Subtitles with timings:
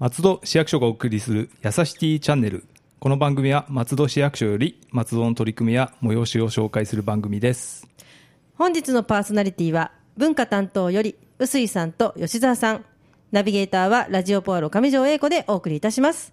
[0.00, 2.64] 松戸市役所がお送りするやさしティチャンネル。
[2.98, 7.86] この番組は松戸市役所より松戸の取り組みや催しを紹介する番組です。
[8.56, 12.84] 本日のパーソナリティは文化担当より臼井さんと吉澤さん。
[13.30, 16.32] ナビゲーターはラジオポアロ上条英子でお送りいたします。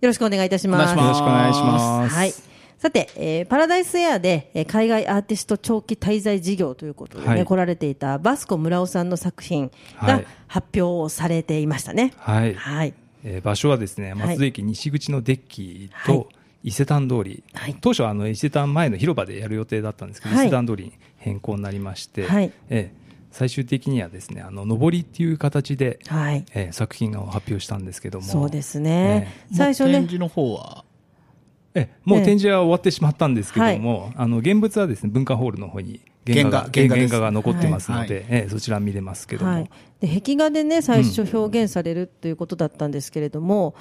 [0.00, 0.96] よろしくお願いいたします。
[0.96, 2.14] よろしくお願いします。
[2.14, 7.44] はいさて、えーパラダイスエアで、えー海外アーティスト長期滞在事業ということでね、はい。
[7.44, 9.70] 来られていたバスコ村尾さんの作品
[10.00, 10.26] がはい。
[10.46, 12.14] 発表されていましたね。
[12.16, 12.94] はい、はい。
[13.24, 16.16] えー場所はですね松戸駅西口のデッキはい。
[16.16, 16.28] と
[16.62, 17.76] 伊勢丹通り、はい。
[17.80, 20.46] 当初はあの伊勢丹前の広場でやる予定だったんですけど、はい。
[20.46, 22.52] 伊勢丹通りに変更になりまして、はい。
[22.68, 26.44] えー最終的にはですねあの上りっていう形で、はい。
[26.54, 28.26] えー作品を発表したんですけども。
[28.26, 29.28] そうですね。
[29.50, 29.92] え最初ね。
[29.92, 30.84] 展示の方は
[31.78, 38.24] えもう展示は終わってしまったんですけども、あの現物はですね文化ホールの方に原画が原画が残ってますので、はい。
[38.28, 39.70] ええそちら見れますけども、はい。
[40.00, 43.74] で、壁画でね、最初表現されるということだったんですけれども、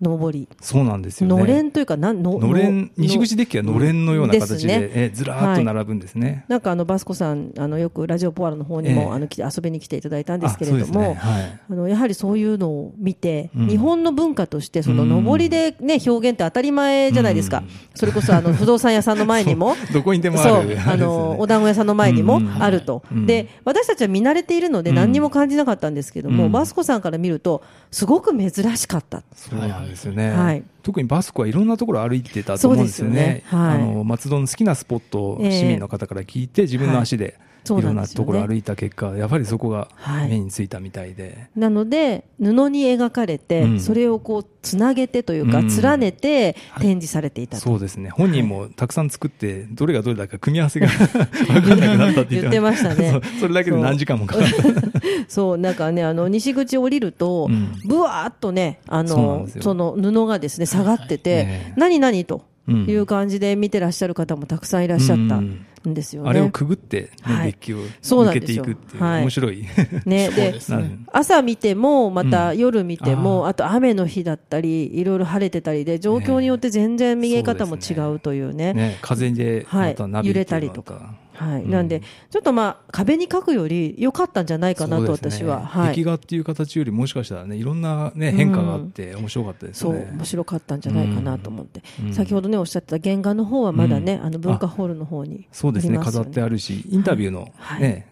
[0.00, 0.48] 上り。
[0.60, 1.36] そうなんですよね。
[1.36, 4.90] のれんというか、なんののれんの西口デッキはのれんのような形で,、ですね。
[4.94, 9.08] えずらーっと並ぶんですね、なんかあのバスコさん、あのよくラジオポアロの方にも、ええ。
[9.08, 11.14] あの来て遊びに来ていただいたんですけれども、ですね。
[11.14, 11.60] はい。
[11.70, 13.68] あのやはりそういうのを見て、うん。
[13.68, 17.68] 日本の文化として、そのうん上りで、ね、表現って当たり前じゃないですか、うん。
[17.94, 22.62] それこそあの不動産屋さんの前にも、 どこにでもあそうる あのお団子屋さんの前にもうん。
[22.62, 23.26] あると、うん。
[23.26, 24.96] で私たちは見慣れているので、うん。
[24.96, 26.52] 何にも感じなかったんですけども、うん。
[26.52, 29.22] バスコさんから見ると、すごく珍しかった。
[29.34, 30.62] そうなんですよね、はい。
[30.82, 33.14] 特にバスコはいろんなところ歩いてたと思うんですよね。
[33.14, 33.42] ね。
[33.46, 33.76] はい。
[33.76, 40.28] あの松戸の好きなスポットをええ市民の方から聞いて、自分の足でいそうろなんなところ歩いた結果、やっぱりそこがはい。
[40.30, 43.80] 目についたみたいで、なので、布に描かれて、うん。
[43.80, 45.68] それをこうつなげてというか、うん。
[45.68, 47.62] 連ねて展示されていたと。
[47.62, 48.10] そうですね。
[48.10, 53.20] 本人もたくさん作って、どれがどれだか組み合わせが 分かんなくなったって言ってましたね。
[53.40, 54.92] それだけで何時間もかかった。
[55.28, 61.72] そう、 なんかね、あの、西口降りるとうん、ぶわーっとね、あのその布がですね、下がってて、ねえ。
[61.76, 62.84] 何々とうん。
[62.84, 65.36] いう感じで見てらっしゃる方もたくさんいらっしゃった。
[65.36, 66.30] んですよね。
[66.30, 67.52] あれをくぐって、ねはい。
[67.52, 69.22] デッキをそうな抜けていくっていう、はい。
[69.22, 69.66] 面白い。
[70.04, 70.26] ね、
[70.60, 78.74] そうで朝見ても、また夜見ても、うんあと雨の日だったり、いろいろ晴れてたりで、状況によって全然見え方も違うというね。
[78.74, 80.94] ね、風でまたナビ揺れたりとか。
[80.94, 81.62] がはい。
[81.62, 81.70] うん。
[81.70, 85.48] なんで、ちょっとまあ、壁に書くより良かったんじゃないかなと、そうですね。
[85.48, 85.64] 私は。
[85.64, 85.94] はい。
[85.94, 90.10] 壁画っていう形よりもしかしたらねいろんな、ね、変化があって面白かったですそう、ね。
[90.12, 91.82] 面白かったんじゃないかなと思って。
[92.02, 92.12] うん。
[92.12, 98.04] 先ほどね、おっしゃってた原画の方はまだね、あの文化ホールの方に、そうですねありますよ飾ってあるしインタビューの、はい。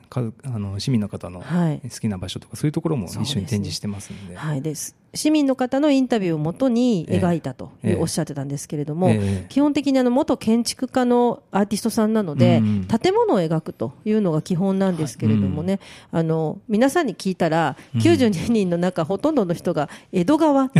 [0.44, 1.80] あの市民の方のはい。
[1.82, 4.36] 好きな場所とかそういうところも一緒に展示してますんで。
[4.36, 9.47] はい、です市民の方のインタビューをもとに描いたとおっしゃってたんですけれども、ええ。
[9.49, 15.81] 基本的にあの元建築家のアーティストさんなので、うん建物を描くというのが基本なんですけれどもね、
[16.12, 20.71] あの皆さんに聞いたら、92人の中、ほとんどの人が江戸川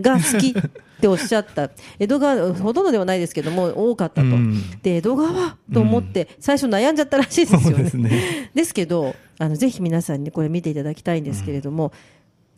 [0.00, 0.54] が好きっ
[1.00, 4.60] ておっしゃった、 江戸川、ほとんどではないですけども、多かったと、うん。
[4.82, 7.64] で江戸川と思って、最初悩んじゃったらしいですよね。
[7.64, 8.50] そうですね。
[8.54, 11.92] ですけど、あのぜひ皆さんにこれ見ていただきたいんですけれども、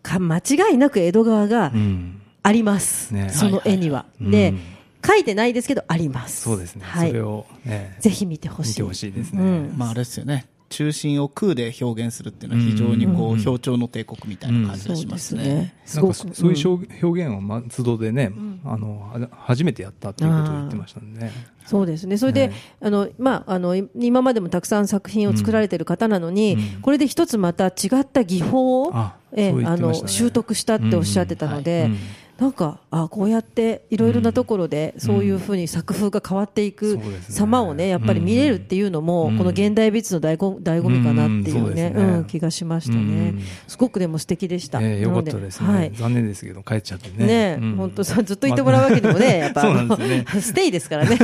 [0.06, 2.20] か間違いなく江戸川がうん。
[2.42, 3.30] あります、ね。
[3.30, 3.98] その絵には。
[3.98, 4.60] はいはいで、うん。
[5.04, 6.42] 書いてないですけど、あります。
[6.42, 7.08] そうですね、はい。
[7.08, 8.70] それを、ね、ぜひ見てほしい。
[8.70, 9.42] 見てほしいですね。
[9.42, 9.74] うん。
[9.76, 15.74] まああれですよね中心を空で表現するっていうのは非常にこう表調の帝国みたいな感じがしますね。
[15.84, 18.32] そそういううん表表現を松戸でね、
[18.64, 21.32] あのは初めてやったっていうことを言ってましたね。
[21.64, 22.16] そうですね。
[22.16, 22.54] それで、ね。
[22.80, 26.80] あの、まあ、あの、い今までもたくさん作品を作られている方なのに、うん。
[26.80, 31.90] これで一つまた違った技法を、あえそう言あの、習得したっておっしゃってたので、うん。
[31.92, 32.00] はい
[32.38, 36.98] なんか、あこうやっていろいろなところで、そういうふうに作風が変わっていく
[37.30, 39.38] 様をね、やっぱり見れるっていうのも、うん。
[39.38, 41.62] この現代美術の醍醐醍醐味かなっていうね、うん。
[41.62, 42.02] そうですね。
[42.02, 43.00] うん、気がしましたね。
[43.00, 43.04] う
[43.36, 43.42] ん。
[43.66, 44.82] すごくでも素敵でした。
[44.82, 45.92] ええよかったですね、はい。
[45.94, 47.26] 残念ですけど帰っちゃってね。
[47.26, 47.76] ねうん。
[47.76, 49.62] 本当さ、ずっといてもらうわけにもね、やっぱ、
[50.40, 51.18] ステイですからね。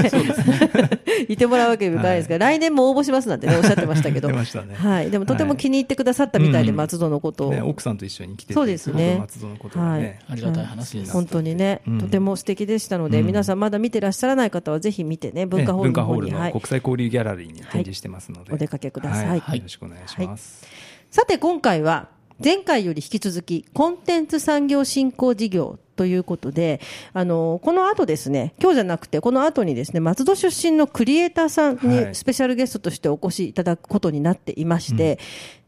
[1.28, 4.28] いてもらうわけにもいかないですから、来年も応募しますなんてね、おっしゃってましたけど。
[4.32, 5.10] はい。
[5.10, 6.76] でもとても気に入ってくださったみたいで、うん。
[6.76, 7.50] 松戸のことを。
[7.50, 9.16] ね、奥さんと一緒に来ててそうですね。
[9.18, 11.12] 松戸のことがね、ありがたい話です。
[11.12, 11.98] 本当にね、うん。
[11.98, 13.26] とても素敵でしたので、うん。
[13.26, 19.38] 皆さんまだ見てらっしゃらない方はぜひ見てね、文化ホールの国際交流ギャラリーに展示してますので、お出かけください。
[19.38, 20.66] よろしくお願いします。
[21.10, 22.08] さて今回は
[22.42, 26.80] 前回より引き続きコンテンツ産業振興事業ということで、
[27.12, 32.06] あの、この後ですね、今日じゃなくて、この後にですね、松戸出身のクリエイターさんはい。
[32.08, 35.18] にスペシャルゲストとしてお越しいただくことになっていまして、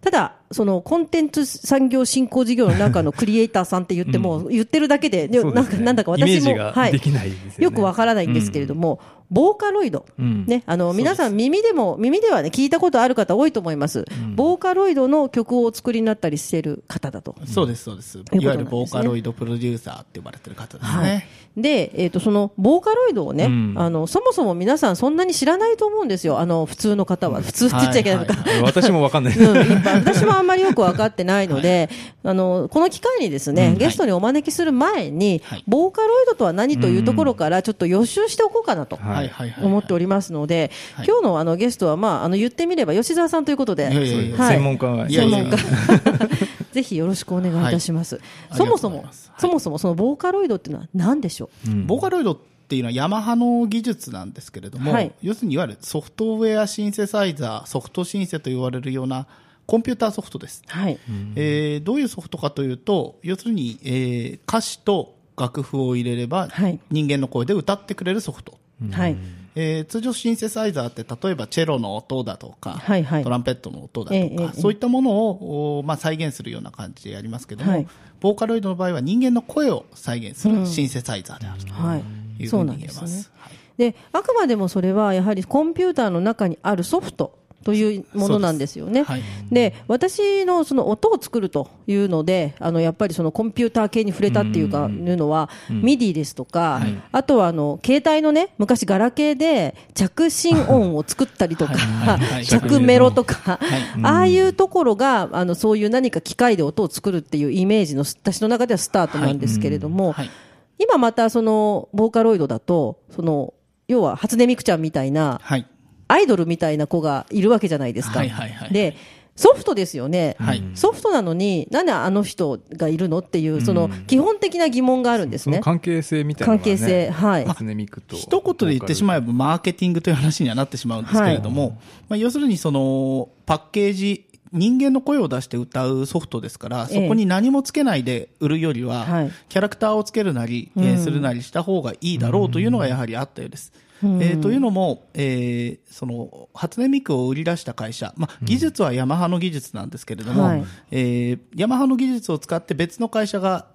[0.00, 9.00] ただ、そのコンテンツ産業振興事業の中のクリエイターさんって言っても、言ってるだけで、なんか、なんだか私も、イメージができないよくわからないんですけれども、
[9.34, 10.06] ボーカロイド。
[10.16, 14.04] うんね、あの、皆さん耳でも、耳ではね、聞いたことある方多いと思います。
[14.36, 17.34] ボーカロイドの曲をお作りになったりしてる方だと。
[17.44, 18.12] そうです、そうです。
[18.12, 21.28] というですねいわゆるボーカロイドプロデューサーって呼ばれてる方ですはいね。。
[21.56, 26.38] で、えっ、と、その、ボーカロイドをね、うんあの、そもそも皆さんそんなに知らないと思うんですよ。
[26.38, 27.42] あの、普通の方は。
[27.42, 28.34] 普通って言っちゃいけないのか。
[28.34, 29.36] はい私もわかんない。
[29.84, 31.88] 私もあんまりよく分かってないので、
[32.25, 38.96] あの、この機会にですね、ゲストにお招きする前に、はいボーカロイドとは何というところからちょっと予習しておこうかなと。
[38.96, 39.23] はいはいはいはい。
[39.62, 41.06] 思っておりますので、はい。
[41.06, 43.90] 今日のあのゲストは、まあ、あの言ってみれば吉澤さんということで、
[44.36, 45.08] 専門家が。
[45.08, 45.56] 専門家。
[46.72, 48.16] ぜひよろしくお願いいたします。
[48.16, 48.56] はい。
[48.56, 49.04] そもそも
[49.38, 51.86] そもそもそのボーカロイドっていうのは何でしょう、うん。
[51.86, 55.12] ボーカロイドっていうのはヤマハの技術なんですけれども、はい。
[55.22, 59.26] 要するにいわゆるソフトウェアシンセサイザー、ソフトシンセと言われるような
[59.66, 60.62] コンピューターソフトです。
[60.66, 60.98] はい。
[61.36, 66.78] えーどういうソフトかというと、要するに、えー歌詞と楽譜を入れれば、はい。
[66.90, 68.58] 人間の声で歌ってくれるソフト。
[68.90, 69.16] はい。
[69.56, 77.86] えー通常シンセサイザーって例えばチェロの音だとか、はいはいトランペットの音だとか、ええええそういったものを、おまあ、再現するような感じでやりますけども、はい
[78.20, 82.42] ボーカロイドの場合は人間の声を再現するシンセサイザーであるとはい。
[82.42, 82.96] いうふそううに言えます。
[82.96, 83.32] なんですね。
[83.38, 89.02] はいで、あくまでもそれはやはりコンピューターの中にあるソフトというものなんですよね。
[89.02, 89.22] はい。
[89.50, 102.19] で私のその音を作るというので、あのやっぱりそのコンピューター系に触れたっていうか、いうのは、 MIDI ですとか、あとはあの携帯のね、昔、ガラケーで着信音を作ったりとかはい。
[102.19, 102.31] はい。
[102.31, 102.44] は、い。
[102.46, 104.05] 着メロとか、い。
[104.05, 110.31] ああいうところが、あのそういう何か機械で音を作るっていうイメージの、私の中ではスタートなんですけれども、はい。
[110.78, 113.55] 今またそのボーカロイドだと、その
[113.88, 115.67] 要は初音ミクちゃんみたいな、はい
[116.08, 118.20] アイドルみたいな子がいるわけじゃないですか。
[118.20, 118.96] はいはいはいで、
[119.36, 125.54] ソフトですよね、はいソフトなのに、なんであの人がいるのっていう、その基本的な疑問があるんですね。
[125.54, 126.58] その関係性みたいなね。
[126.58, 127.44] 関係性はい。
[127.44, 143.72] 一言で言ってしまえばマーケティングという話にはなってしまうんですけれども、まあ、要するにそのパッケージ、人間の声を出して歌うソフトですから、そこに何もつけないで売るよりは、はいキャラクターをつけるなり、えーするなりした方がいいだろうというのがやはりあったようです。
[144.02, 150.64] えーというのも、えーその初音ミクを売り出した会社、まあ、技術はヤマハの技術なんですけれども、はい。
[150.91, 153.67] えーヤマハの技術を使って別の会社が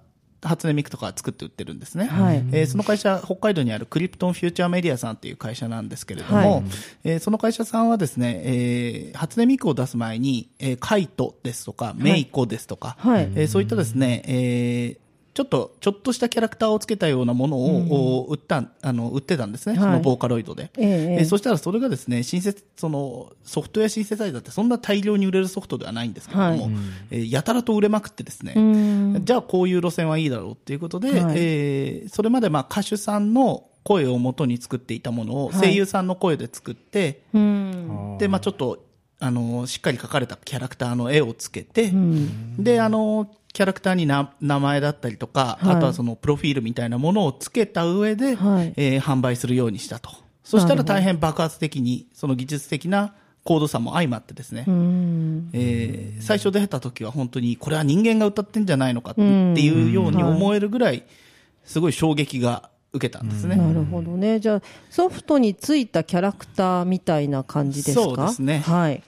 [0.42, 2.06] 初音ミクとか作って売ってるんですね。
[2.06, 2.44] はい。
[2.52, 6.62] えーその会社、北海道にあるクリプトンフューチャーメディアさんという会社なんですけれども、はい。
[7.04, 13.30] えーその会社さんはですね、えー初音ミクを出す前に、えー KAITO ですとか、 MEIKO ですとか、はい。
[13.34, 19.84] えーそういったですね、えーちょっと、ちょっとしたキャラクターをつけたようなものを、お売った、あの、売ってたんですね、はい。
[19.84, 20.70] そのボーカロイドで。
[20.76, 21.24] ええええ。
[21.24, 26.72] そしたらそれがですね、新設、その、ソフトウェアシンセサイザーってそんな大量に売れるソフトではないんですけれども、はい。
[27.12, 29.24] えーやたらと売れまくってですね、うん。
[29.24, 31.34] じゃあこういう路線はいいだろうっていうことで、はい。
[31.36, 35.60] えーそれまでまあ歌手さんの声を元に作っていたものをはい。
[35.60, 38.16] 声優さんの声で作って、うん。
[38.18, 38.84] で、まあちょっと、
[39.20, 42.62] あの、しっかり描かれたキャラクターの絵をつけて、うん。
[42.62, 45.76] で、あの、キャラクターにな名前だったりとか、はい。
[45.76, 48.72] あとはそのプロフィールみたいなものをつけた上で、はい。
[48.76, 50.10] えー販売するようにしたと。
[50.44, 53.14] そしたら大変爆発的に、その技術的な
[53.44, 55.50] 高度差も相まってですね、うん。
[55.52, 61.04] えー最初出た時は本当にこれは人間が歌ってんじゃないのかっていうように思えるぐらい
[61.64, 63.56] すごい衝撃が受けたんですね。
[63.56, 64.40] なるほどね。
[64.40, 68.04] じゃあ、ソフトについたキャラクターみたいな感じですか？
[68.04, 68.58] そうですね。
[68.58, 69.02] はい。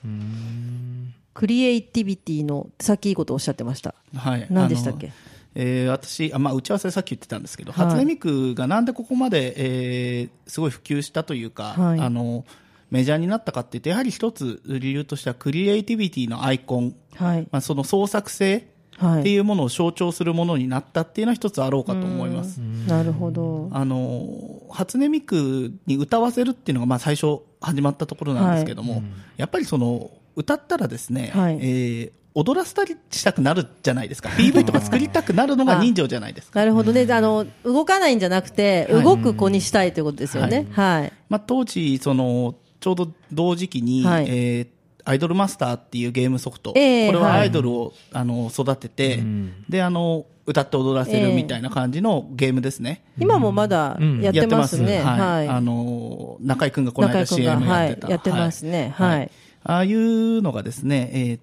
[1.33, 3.95] クリエイティビティの、さっきいいことおっしゃってました。
[4.15, 4.47] はい。
[4.49, 5.11] 何でしたっけ？
[5.55, 12.45] えー私、あまあ、打ち合わせでさっき言ってたんですけど、はい初音ミクがなんでここまで、えーすごい普及したというか、はいあの、
[12.89, 17.47] メジャーになったかっていうと、やはり一つ理由としては、クリエイティビティのアイコン、はい。
[17.51, 19.23] まあ、その創作性ってはい。
[19.23, 22.59] いうものを象徴するものになったっていうのは一つあろうかと思います。
[22.87, 23.69] なるほど。
[23.73, 29.01] あの、初音ミクに歌わせるっていうのが、まあ最初始まったところなんですけども、
[29.35, 34.29] やっぱりその、歌ったらですね、はいえー踊らせたりしたくなるじゃないですか。
[34.29, 36.61] PV とか作りたくなるのが 人情じゃないですか。
[36.61, 37.05] なるほどね。
[37.11, 40.65] あの、動かないんじゃなくて、はい動く子にしたいということですよね。
[40.71, 41.13] はい。
[41.29, 44.67] まあ当時、その、ちょうど同時期に、はいえー
[45.05, 49.21] アイドルマスターっていうゲームソフト、ええこれははいアイドルを、あの育てて、
[49.67, 53.03] で、あの、歌って踊らせるみたいな感じのゲームですね。
[53.19, 55.01] 今もまだやってますね。
[55.01, 55.19] はい。
[55.19, 55.47] はい。
[55.49, 58.07] あの、中井くんがこの間 CM が、やってた。
[58.07, 58.11] はい。
[58.11, 58.93] やってますね。
[58.95, 59.31] はい。
[59.63, 61.39] ああいうのがですね、えー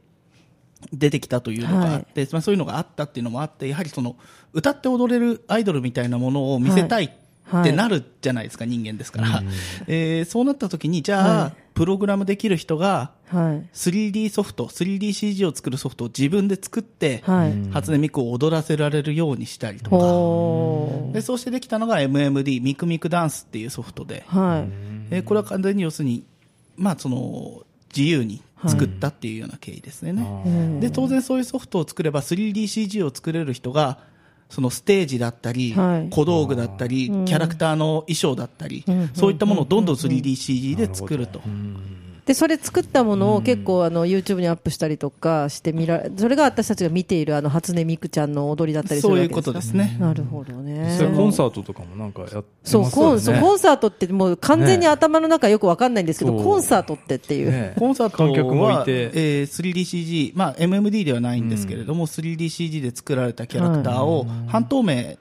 [0.93, 4.17] 出てきたというのがあって、まあ、そういうのがあったっていうのもあって、やはりその、
[4.55, 9.43] 歌って踊れるアイドルみたいなものを見せたいはいってなるじゃないですか、人間ですから。
[9.89, 13.69] えーそうなった時に、じゃあ、はいプログラムできる人が、はい。
[13.73, 17.71] 3D ソフト、3DCG を作るソフトを自分で作って、はい。
[17.71, 24.39] 初音ミクを踊らせられるようにしたりとか、ほでそうしてできたのが MMD、ミクミクダンスっていうソフトで、ー。
[24.39, 24.69] はい。
[25.11, 26.25] えーこれは完全に要するに、
[26.77, 27.62] まあ、その
[27.97, 30.12] 自由に作ったっていうような経緯ですね。
[30.12, 30.80] うん。
[30.80, 33.99] で当然そういうソフトを作れば 3DCG を作れる人が
[34.49, 36.11] そのステージだったり、はい。
[36.11, 41.40] 小道具だったり、キャラクターの衣装だったり、そういったものをどんどん 3DCG で作ると。
[42.27, 49.97] でそれ作ったものを結構あの YouTube にアップしたりとかしてみらそれが私たちが見ているあの初音ミクちゃんの踊りだったりするそういうこわけですかとですね。
[50.00, 50.97] なるほどね。
[50.97, 52.93] それコンサートとかもなんかやってますそうよね。
[52.95, 56.45] コンそうコンサートってもう完全に頭の中よくわかんないんですけど、そう。
[56.45, 57.75] コンサートってっていう、ね。
[57.79, 59.11] コンサート観客もはいて。
[59.15, 65.17] えー 3DCG、まあ、MMD ではないんですけれども、3DCG で作られたキャラクターを半透明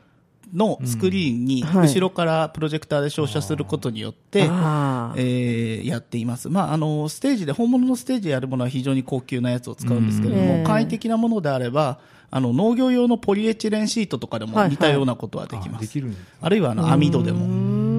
[0.53, 1.88] のスクリーンにはい。
[1.88, 12.00] 後ろからプロジェクターで照射することによって、えーやっています、まあ、あのステージで本物のステージでやるものは非常に高級なやつを使うんですけれども、簡易的なものであれば
[12.32, 16.00] あの農業用のポリエチレンシートとかでも似たようなことはできます、
[16.41, 17.89] あるいはあの網戸でも。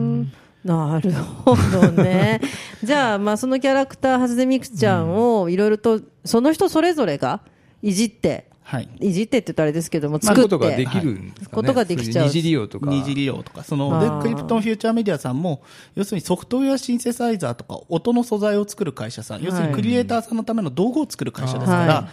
[0.64, 2.40] なるほどね。
[2.84, 7.40] じゃあ、まあ、そのキャラクター、はずでみくちゃんをいろいろと、その人それぞれが
[7.82, 8.88] いじって、はい。
[9.00, 11.48] いじってって言ったらあれですけども、まあ作って、ことができるんですかね。
[11.50, 12.26] ことができちゃう。
[12.26, 12.88] 二次利用とか。
[12.88, 14.22] 二次利用とか、そあの、ー。
[14.22, 15.60] で、クリプトンフューチャーメディアさんも、
[15.96, 22.08] 要するにソフトウェアシンセサイザーとか、音の素材を作る会社さん、要するにクリエイターさんのための道具を作る会社ですから、は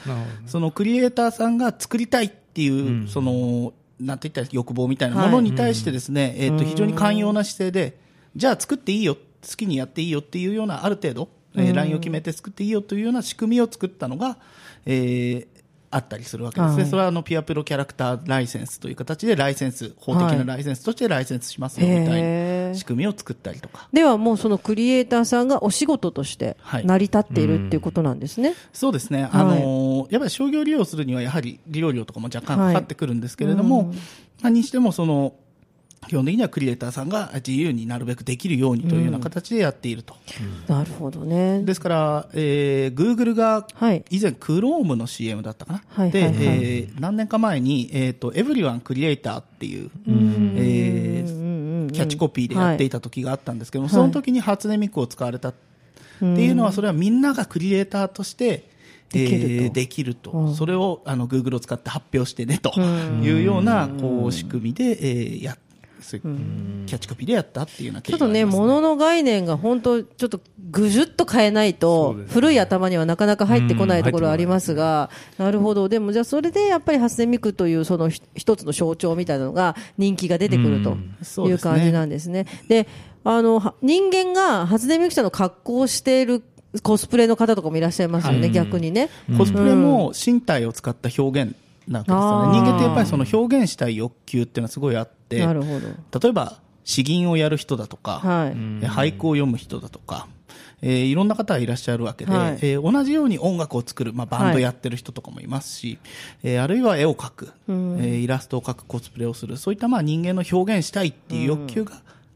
[0.46, 0.50] い。
[0.50, 8.00] そのクリエイターさんが作りたいっていう、その、なんて言ったら欲望みたいなものに対してですね、えっと、非常に寛容な姿勢で、
[8.36, 9.22] じゃあ作っていいよ、好
[9.56, 14.38] きにやっていいよっていうような、ある程度、えーラインを決めて作っていいよというような仕組みを作ったのが、
[14.86, 15.57] えー
[15.90, 16.82] あったりするわけですね。
[16.82, 23.88] はいそれはあの、ピアプロキャラクターライセンスという形でライセンス、法的なライセンスとしてライセンスしますよみたいな仕組みを作ったりとか。
[23.94, 28.54] ではもうそのクリエイターさんがお仕事としてはい成り立っているっていうことなんですね。
[28.74, 33.94] そうですね、あのーやっぱり商業利用するには、やはり利用料とかも若干かかってくるんですけれども、
[34.42, 35.34] まあ、にしてもその、
[36.08, 40.16] 基本的にはクリエイターさんが自由になるべくできるようにというような形でやっていると。
[40.68, 41.64] なるほどね。
[41.64, 44.06] ですから、えー、Google がはい。
[44.10, 46.58] 以前、Chrome の CM だったかな、で、はいはいはい。
[46.64, 53.96] えー何年か前に、えーと、Everyone Creator っていう、えーうんうんうんキャッチコピーでやっていた時があったんですけども、はい。
[53.96, 55.54] その時に初音ミクを使われたっ
[56.20, 58.70] ていうのは、それはみんながクリエイターとして、
[59.10, 59.46] できると。
[59.46, 60.56] えーできると、うん。
[60.56, 65.58] それをあの Google を使って発表してねというようなこう仕組みで、えーや
[66.00, 70.40] そういうキャッチコピーでやったっていうような経ちょっとね、緯があります物の概念が本当、ちょっと
[70.70, 72.26] ぐじゅっと変えないと、ね。
[72.30, 80.98] 古い頭にはなかなか入ってこないところはありますが、なるほど、でもじゃあ、それでやっぱり初音ミクというそのひ一つの象徴みたいなのが人気が出てくると
[81.48, 82.46] いう感じなんですね。
[82.68, 82.88] で
[83.24, 86.44] あのは人間が初音ミクちゃんの格好をしている
[86.84, 88.52] コスプレの方とかもいらっしゃいますよね、はい。
[88.52, 89.10] 逆にね。
[89.38, 91.56] コスプレも身体を使った表現
[91.88, 96.20] なわけですよね、人間ってやっぱりその表現したい欲求っていうのはすごいあって、なるほど。
[96.20, 98.50] 例えば詩吟をやる人だとか、はい。
[98.50, 98.54] え
[98.88, 100.28] 俳句を読む人だとか、
[100.82, 102.60] えーいろんな方がいらっしゃるわけで、はい。
[102.62, 105.98] えー同じように音楽を作る、まあ、バンドやってる人とかもいますし、
[106.44, 111.94] えーあるいは絵を描く、えーイラストを描くコスプレをするそういったまあ人間の表現したいっていう欲求が、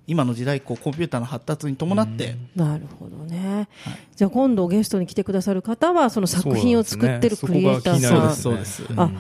[0.07, 3.69] 今の時代こうコンピューターの発達に伴って、なるほどね。
[4.15, 8.35] じゃあ今度ゲストに来てくださる方は、その作品を作ってるクリエイターさん。
[8.35, 8.87] そうなんですね。
[8.87, 9.11] そうですあ、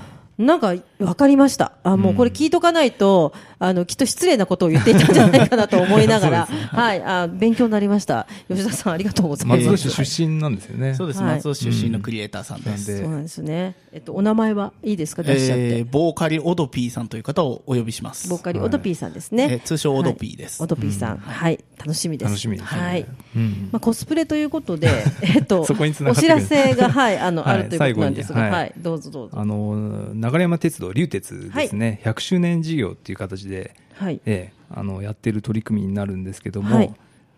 [0.45, 1.73] なんか分かりました。
[1.83, 8.27] あ、もうこれ聞いとかないと、あの、きっと失礼なことを言っていたんじゃないかなと思いながら、 はい、あ、勉強になりました。
[8.49, 9.65] 吉田さんありがとうございます。
[9.65, 10.95] 松戸市出身なんですよね。
[10.95, 12.91] そうです、はい松尾出身のクリエイターさんです。
[12.91, 13.75] うんそうなんですね。
[13.93, 15.23] えっと、お名前はいいですか？
[15.23, 15.77] 出しちゃって。
[15.77, 18.29] えーボーカリオドピーさんという方をお呼びします。
[18.29, 19.47] ボーカリオドピーさんですね。
[19.51, 21.17] えー通称オドピーですはいオドピーさん。
[21.17, 21.59] はい。
[21.77, 22.29] 楽しみです。
[22.29, 23.05] 楽しみですねはい。
[23.35, 24.89] うんまあ、コスプレということで、
[25.21, 25.61] えっと、
[26.09, 29.39] お知らせが、はい、あの、 はいあるということなんですが、はい、どうぞどうぞ。
[29.39, 34.21] あの流山鉄道、流鉄ですね、100周年事業っていう形で、はい。
[34.25, 36.93] ええ、あのやってる取り組みになるんですけども、はい。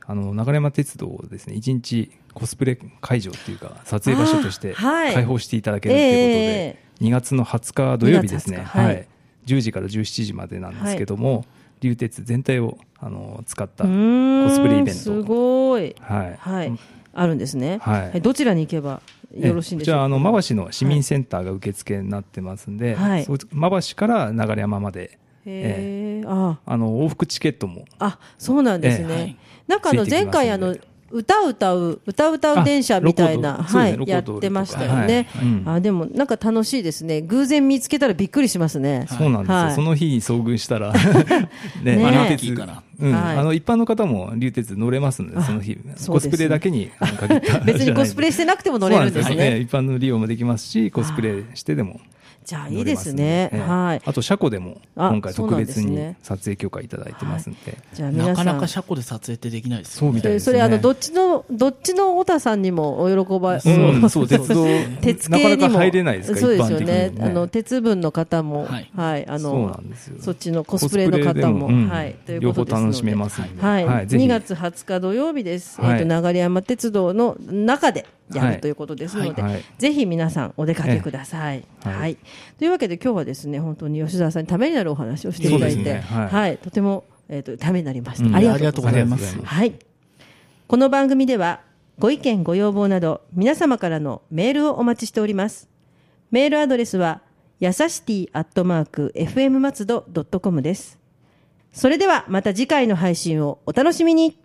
[0.05, 8.95] あの流山鉄道をですね1日コスプレ会場っていうか撮影場所として開放していただけるということで、え2月の20日土曜日ですね、2月20日はい。
[8.95, 9.07] はい、
[9.45, 11.45] 10時から17時までなんですけども、
[11.81, 15.95] 流鉄全体をあの使ったうコスプレイベントすごい。
[15.99, 16.35] はい。
[16.37, 16.79] はい。
[17.13, 17.79] あるんですね。
[17.81, 18.21] はい。
[18.21, 19.01] どちらに行けば
[19.35, 19.99] よろしいんでしょうか？
[19.99, 23.25] ええじゃああの馬橋の市民センターが受付になってますんで、はい。
[23.25, 26.77] そう馬橋から流山まで、へえ、ああ。
[26.77, 29.07] の往復チケットもあ、そうなんですええ。
[29.07, 29.13] ね。
[29.13, 29.37] はい。
[29.67, 30.75] なんかあの前回あの
[31.13, 35.27] 歌歌う歌歌う電車みたいなはいやってましたよね。
[35.29, 35.45] はい。
[35.45, 35.69] うん。
[35.69, 37.21] あでもなんか楽しいですね。
[37.21, 39.05] 偶然見つけたらびっくりしますね。
[39.07, 39.75] そうなんですよ、はい。
[39.75, 40.91] その日に遭遇したら、
[41.83, 42.35] ね、ね。
[42.37, 42.81] 鉄かな。
[42.99, 43.13] うん。
[43.13, 43.37] はい。
[43.37, 45.77] あの一般の方も流鉄乗れますので、その日、
[46.07, 46.89] コスプレだけに
[47.19, 49.59] 限った 別にコスプレしてなくても乗れるんですね。
[49.59, 51.99] 一般の利用もできますし、コスプレしてでも
[52.43, 53.49] じゃあいいですね。
[53.51, 53.59] ええ。
[53.59, 54.01] はい。
[54.03, 56.17] あと車庫でもあ今回特別にそうなんですね。
[56.21, 58.35] 撮影許可いただいてますんで、じゃあ皆さん。
[58.35, 60.07] なかなか車庫で撮影ってできないですよね。
[60.07, 60.45] そうみたいですね。
[60.45, 64.05] それあのどっちのどっちの太田さんにもお喜ば、う。
[64.05, 64.65] ん、そう、鉄道、
[65.01, 65.77] 鉄系にも。
[65.77, 67.11] 入れないですか、そうですよね。
[67.19, 68.89] あの鉄分の方もはい。
[68.95, 69.27] はい。
[69.27, 69.79] あの。
[70.19, 71.89] そっちのコスプレの方もうん。
[71.89, 72.15] はい。
[72.25, 72.81] という両ことですので。
[72.81, 74.25] 方楽しめますはい、ぜひ。
[74.25, 76.01] 2月20日土曜日です、はい。
[76.01, 78.55] えー、と流山鉄道の中でやはい。
[78.55, 79.63] るということですので、はい。
[79.77, 81.57] ぜひ皆さんお出かけください。
[81.57, 81.89] ええ。
[81.89, 82.17] はい、
[82.57, 89.73] というわけで今日はですね本当に吉澤さんにためになるお話をしていただいて、ねははいいとても、えー、とためになりました、うんありがとうございますはい。
[90.67, 91.61] この番組では
[91.99, 95.69] ご意見ご要望など皆様からのメールをお待ちしております。
[96.31, 97.21] メールアドレスは
[97.59, 100.99] やさしティアットマーク FM 松戸ドットコムです。
[101.71, 104.39] それではまた次回の配信をお楽しみに。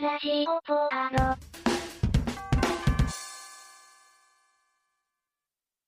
[0.00, 1.65] ラジオポアロ。